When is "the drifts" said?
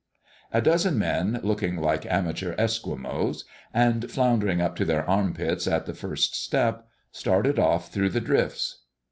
8.09-8.79